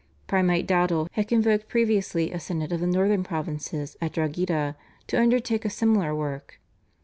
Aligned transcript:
Primate 0.25 0.65
Dowdall 0.65 1.09
had 1.11 1.27
convoked 1.27 1.69
previously 1.69 2.31
a 2.31 2.39
synod 2.39 2.71
of 2.71 2.79
the 2.79 2.87
Northern 2.87 3.23
Provinces 3.23 3.95
at 4.01 4.13
Drogheda 4.13 4.75
to 5.05 5.21
undertake 5.21 5.63
a 5.63 5.69
similar 5.69 6.15
work. 6.15 6.59